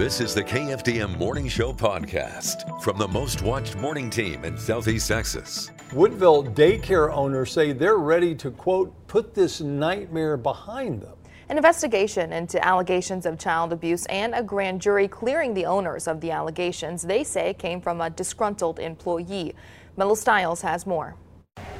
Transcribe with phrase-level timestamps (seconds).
[0.00, 5.06] This is the KFDM Morning Show podcast from the most watched morning team in Southeast
[5.06, 5.72] Texas.
[5.92, 11.18] Woodville daycare owners say they're ready to, quote, put this nightmare behind them.
[11.50, 16.22] An investigation into allegations of child abuse and a grand jury clearing the owners of
[16.22, 19.54] the allegations they say came from a disgruntled employee.
[19.98, 21.14] Mel Stiles has more.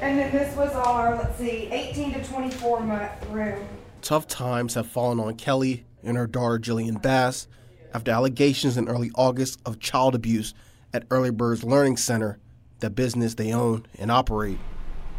[0.02, 3.66] And then this was our, let's see, 18 to 24 month room.
[4.02, 7.48] Tough times have fallen on Kelly and her daughter Jillian Bass
[7.92, 10.54] after allegations in early August of child abuse
[10.92, 12.38] at Early Birds Learning Center,
[12.80, 14.58] the business they own and operate.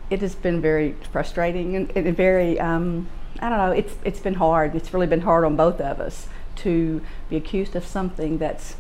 [0.09, 3.08] It has been very frustrating and, and very, um,
[3.40, 4.76] I don't know, it's, it's been hard.
[4.76, 6.27] It's really been hard on both of us
[6.58, 8.76] to be accused of something that's,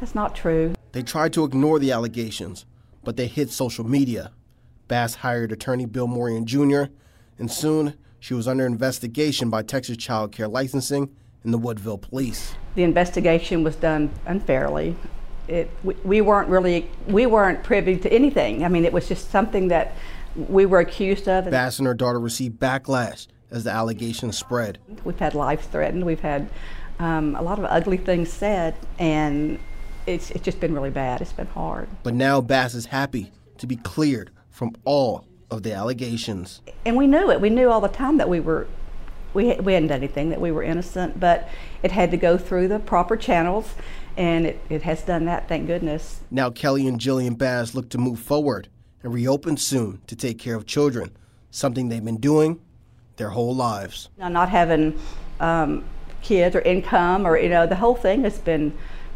[0.00, 0.74] that's not true.
[0.92, 2.66] They tried to ignore the allegations,
[3.04, 4.32] but they hit social media.
[4.88, 6.92] Bass hired attorney Bill Morian Jr.,
[7.38, 11.14] and soon she was under investigation by Texas Child Care Licensing
[11.44, 12.54] and the Woodville Police.
[12.74, 14.96] The investigation was done unfairly.
[15.48, 18.64] It, we, we weren't really, we weren't privy to anything.
[18.64, 19.94] I mean, it was just something that
[20.36, 21.50] we were accused of.
[21.50, 24.78] Bass and her daughter received backlash as the allegations spread.
[25.04, 26.06] We've had lives threatened.
[26.06, 26.48] We've had
[26.98, 29.58] um, a lot of ugly things said, and
[30.06, 31.20] it's, it's just been really bad.
[31.20, 31.88] It's been hard.
[32.02, 36.62] But now Bass is happy to be cleared from all of the allegations.
[36.86, 37.40] And we knew it.
[37.40, 38.66] We knew all the time that we were
[39.34, 41.48] we, we hadn't done anything, that we were innocent, but
[41.82, 43.74] it had to go through the proper channels,
[44.16, 46.20] and it, it has done that, thank goodness.
[46.30, 48.68] Now, Kelly and Jillian Bass look to move forward
[49.02, 51.16] and reopen soon to take care of children,
[51.50, 52.60] something they've been doing
[53.16, 54.08] their whole lives.
[54.18, 54.98] Now, not having
[55.40, 55.84] um,
[56.22, 58.72] kids or income, or, you know, the whole thing has been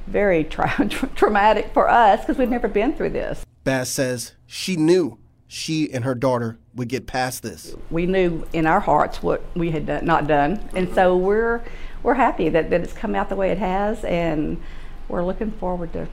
[0.06, 3.44] very tra- traumatic for us because we've never been through this.
[3.64, 5.18] Bass says she knew
[5.48, 7.74] she and her daughter would get past this.
[7.90, 11.62] We knew in our hearts what we had done, not done, and so we're
[12.02, 14.60] we're happy that, that it's come out the way it has, and
[15.08, 16.08] we're looking forward to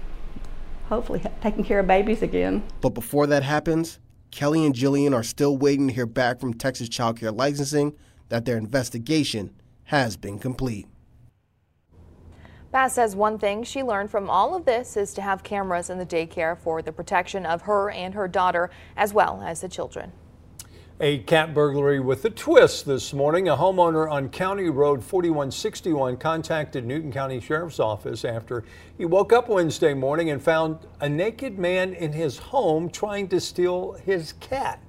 [0.89, 2.63] hopefully taking care of babies again.
[2.81, 3.99] But before that happens,
[4.31, 7.93] Kelly and Jillian are still waiting to hear back from Texas Child Care Licensing
[8.29, 9.53] that their investigation
[9.85, 10.87] has been complete.
[12.73, 15.99] Bass says one thing she learned from all of this is to have cameras in
[15.99, 20.11] the daycare for the protection of her and her daughter, as well as the children.
[20.99, 23.47] A cat burglary with a twist this morning.
[23.47, 28.63] A homeowner on County Road 4161 contacted Newton County Sheriff's Office after
[28.97, 33.39] he woke up Wednesday morning and found a naked man in his home trying to
[33.39, 34.83] steal his cat.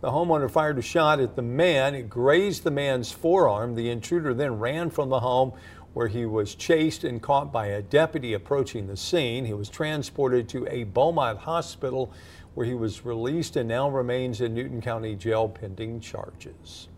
[0.00, 1.94] The homeowner fired a shot at the man.
[1.94, 3.74] It grazed the man's forearm.
[3.74, 5.52] The intruder then ran from the home
[5.94, 9.44] where he was chased and caught by a deputy approaching the scene.
[9.44, 12.12] He was transported to a Beaumont hospital
[12.54, 16.88] where he was released and now remains in Newton County Jail pending charges.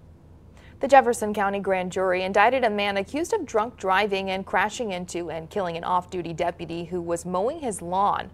[0.80, 5.30] The Jefferson County grand jury indicted a man accused of drunk driving and crashing into
[5.30, 8.30] and killing an off-duty deputy who was mowing his lawn.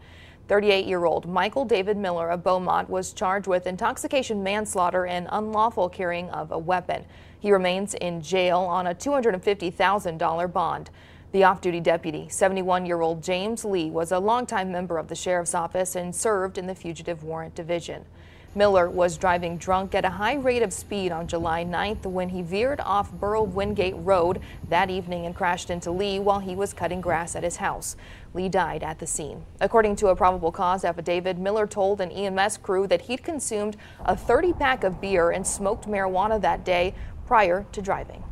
[0.49, 6.51] 38-year-old Michael David Miller of Beaumont was charged with intoxication manslaughter and unlawful carrying of
[6.51, 7.05] a weapon.
[7.39, 10.89] He remains in jail on a $250,000 bond.
[11.33, 16.17] The off-duty deputy, 71-year-old James Lee, was a longtime member of the sheriff's office and
[16.17, 18.07] served in the Fugitive Warrant Division.
[18.55, 22.41] Miller was driving drunk at a high rate of speed on July 9th when he
[22.41, 27.03] veered off Burl Wingate Road that evening and crashed into Lee while he was cutting
[27.03, 27.95] grass at his house.
[28.33, 29.45] Lee died at the scene.
[29.61, 33.77] According to a probable cause affidavit, Miller told an EMS crew that he'd consumed
[34.07, 36.95] a 30 pack of beer and smoked marijuana that day
[37.27, 38.25] prior to driving.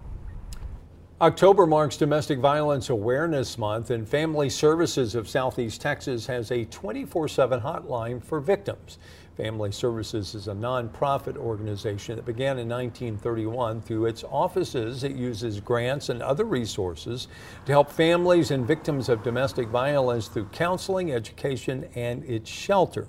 [1.19, 7.27] October marks Domestic Violence Awareness Month, and Family Services of Southeast Texas has a 24
[7.27, 8.99] 7 hotline for victims.
[9.37, 13.83] Family Services is a nonprofit organization that began in 1931.
[13.83, 17.29] Through its offices, it uses grants and other resources
[17.67, 23.07] to help families and victims of domestic violence through counseling, education, and its shelter.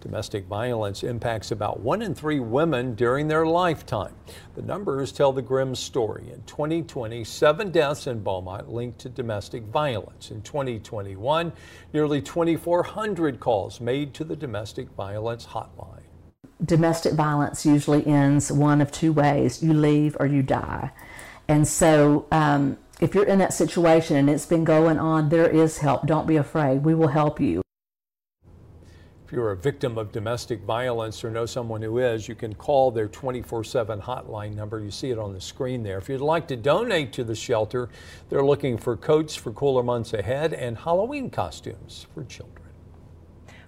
[0.00, 4.14] Domestic violence impacts about one in three women during their lifetime.
[4.54, 6.30] The numbers tell the grim story.
[6.32, 10.30] In 2020, seven deaths in Beaumont linked to domestic violence.
[10.30, 11.52] In 2021,
[11.92, 16.02] nearly 2,400 calls made to the domestic violence hotline.
[16.64, 20.90] Domestic violence usually ends one of two ways you leave or you die.
[21.48, 25.78] And so, um, if you're in that situation and it's been going on, there is
[25.78, 26.06] help.
[26.06, 26.84] Don't be afraid.
[26.84, 27.62] We will help you.
[29.28, 32.90] If you're a victim of domestic violence or know someone who is, you can call
[32.90, 34.80] their 24 7 hotline number.
[34.80, 35.98] You see it on the screen there.
[35.98, 37.90] If you'd like to donate to the shelter,
[38.30, 42.64] they're looking for coats for cooler months ahead and Halloween costumes for children.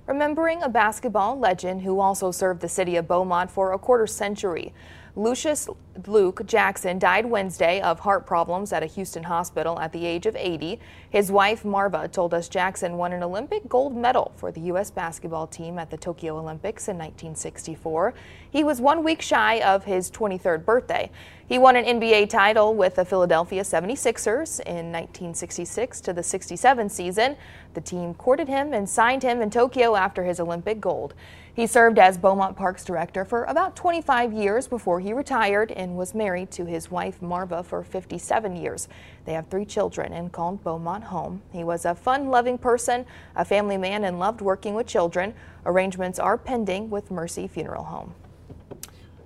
[0.07, 4.73] Remembering a basketball legend who also served the city of Beaumont for a quarter century.
[5.17, 5.69] Lucius
[6.07, 10.37] Luke Jackson died Wednesday of heart problems at a Houston hospital at the age of
[10.37, 10.79] 80.
[11.11, 14.91] His wife, Marva, told us Jackson won an Olympic gold medal for the U.S.
[14.91, 18.15] basketball team at the Tokyo Olympics in 1964.
[18.51, 21.11] He was one week shy of his 23rd birthday.
[21.49, 27.37] He won an NBA title with the Philadelphia 76ers in 1966 to the 67 season.
[27.75, 31.15] The team courted him and signed him in Tokyo after his Olympic gold.
[31.53, 36.15] He served as Beaumont Parks director for about 25 years before he retired and was
[36.15, 38.89] married to his wife Marva for 57 years.
[39.25, 41.43] They have three children and called Beaumont home.
[41.53, 43.05] He was a fun-loving person,
[43.35, 45.35] a family man, and loved working with children.
[45.67, 48.15] Arrangements are pending with Mercy Funeral Home.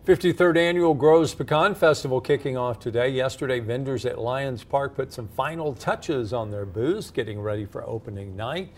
[0.06, 3.09] 53rd annual Groves Pecan Festival kicking off today.
[3.09, 7.82] Yesterday, vendors at Lions Park put some final touches on their booths, getting ready for
[7.87, 8.70] opening night.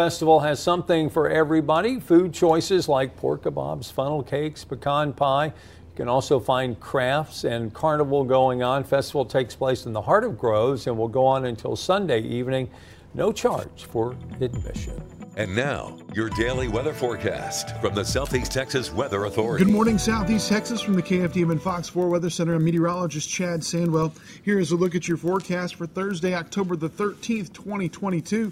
[0.00, 2.00] Festival has something for everybody.
[2.00, 5.44] Food choices like pork kebabs, funnel cakes, pecan pie.
[5.44, 5.52] You
[5.94, 8.82] can also find crafts and carnival going on.
[8.82, 12.70] Festival takes place in the heart of Groves and will go on until Sunday evening.
[13.12, 15.02] No charge for admission.
[15.36, 19.66] And now, your daily weather forecast from the Southeast Texas Weather Authority.
[19.66, 22.54] Good morning, Southeast Texas, from the KFDM and Fox 4 Weather Center.
[22.54, 24.16] I'm meteorologist Chad Sandwell.
[24.44, 28.50] Here is a look at your forecast for Thursday, October the 13th, 2022.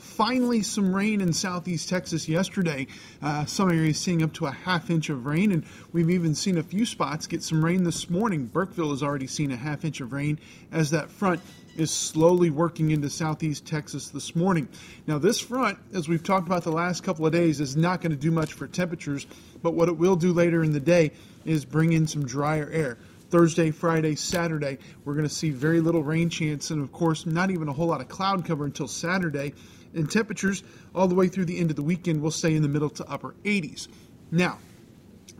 [0.00, 2.86] Finally, some rain in southeast Texas yesterday.
[3.20, 5.62] Uh, some areas seeing up to a half inch of rain, and
[5.92, 8.46] we've even seen a few spots get some rain this morning.
[8.46, 10.38] Burkeville has already seen a half inch of rain
[10.72, 11.40] as that front
[11.76, 14.68] is slowly working into southeast Texas this morning.
[15.06, 18.12] Now, this front, as we've talked about the last couple of days, is not going
[18.12, 19.26] to do much for temperatures,
[19.62, 21.12] but what it will do later in the day
[21.44, 22.96] is bring in some drier air.
[23.30, 27.50] Thursday, Friday, Saturday, we're going to see very little rain chance, and of course, not
[27.50, 29.54] even a whole lot of cloud cover until Saturday.
[29.94, 30.62] And temperatures
[30.94, 33.08] all the way through the end of the weekend will stay in the middle to
[33.08, 33.88] upper 80s.
[34.30, 34.58] Now,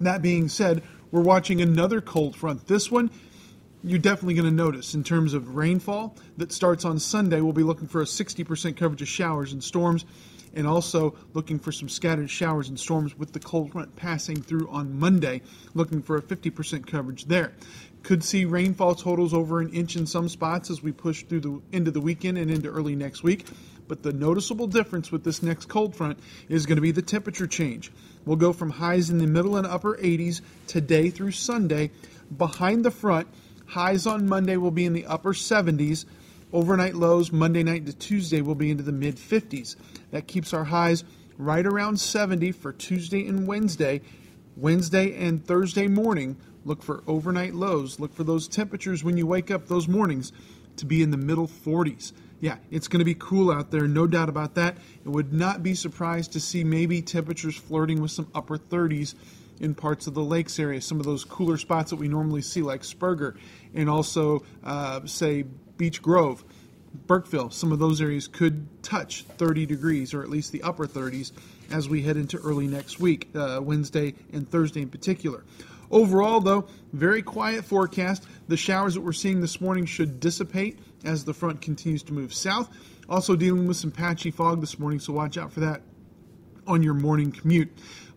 [0.01, 2.67] that being said, we're watching another cold front.
[2.67, 3.11] This one
[3.83, 7.41] you're definitely going to notice in terms of rainfall that starts on Sunday.
[7.41, 10.05] We'll be looking for a 60% coverage of showers and storms,
[10.55, 14.69] and also looking for some scattered showers and storms with the cold front passing through
[14.69, 15.41] on Monday,
[15.75, 17.53] looking for a 50% coverage there.
[18.03, 21.63] Could see rainfall totals over an inch in some spots as we push through the
[21.73, 23.47] end of the weekend and into early next week.
[23.91, 27.49] But the noticeable difference with this next cold front is going to be the temperature
[27.49, 27.91] change.
[28.25, 31.91] We'll go from highs in the middle and upper 80s today through Sunday.
[32.37, 33.27] Behind the front,
[33.71, 36.05] Highs on Monday will be in the upper 70s.
[36.53, 39.77] Overnight lows Monday night to Tuesday will be into the mid 50s.
[40.11, 41.05] That keeps our highs
[41.39, 44.01] right around 70 for Tuesday and Wednesday.
[44.57, 48.01] Wednesday and Thursday morning, look for overnight lows.
[48.01, 50.33] Look for those temperatures when you wake up those mornings
[50.81, 52.13] to be in the middle 40s.
[52.41, 54.77] Yeah, it's going to be cool out there, no doubt about that.
[55.05, 59.15] It would not be surprised to see maybe temperatures flirting with some upper 30s
[59.61, 62.63] in parts of the lakes area, some of those cooler spots that we normally see,
[62.63, 63.37] like Spurger,
[63.75, 65.45] and also, uh, say,
[65.77, 66.43] Beech Grove,
[67.07, 67.51] Burkeville.
[67.51, 71.33] Some of those areas could touch 30 degrees, or at least the upper 30s,
[71.71, 75.45] as we head into early next week, uh, Wednesday and Thursday in particular.
[75.91, 78.27] Overall, though, very quiet forecast.
[78.49, 82.33] The showers that we're seeing this morning should dissipate as the front continues to move
[82.33, 82.69] south.
[83.09, 85.83] Also, dealing with some patchy fog this morning, so watch out for that
[86.67, 87.71] on your morning commute.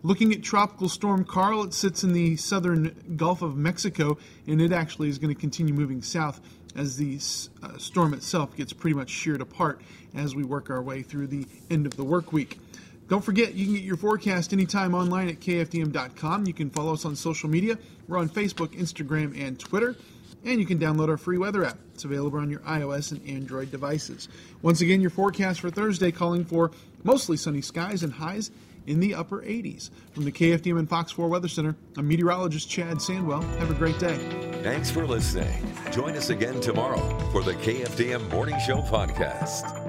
[0.04, 4.72] Looking at Tropical Storm Karl, it sits in the southern Gulf of Mexico, and it
[4.72, 6.40] actually is going to continue moving south
[6.76, 7.18] as the
[7.62, 9.80] uh, storm itself gets pretty much sheared apart
[10.14, 12.58] as we work our way through the end of the work week.
[13.08, 16.46] Don't forget, you can get your forecast anytime online at kfdm.com.
[16.46, 17.78] You can follow us on social media.
[18.08, 19.96] We're on Facebook, Instagram, and Twitter.
[20.44, 21.78] And you can download our free weather app.
[21.94, 24.28] It's available on your iOS and Android devices.
[24.62, 26.70] Once again, your forecast for Thursday calling for
[27.02, 28.50] mostly sunny skies and highs
[28.86, 29.90] in the upper 80s.
[30.12, 33.42] From the KFDM and Fox 4 Weather Center, I'm meteorologist Chad Sandwell.
[33.58, 34.16] Have a great day.
[34.62, 35.66] Thanks for listening.
[35.90, 39.83] Join us again tomorrow for the KFDM Morning Show podcast.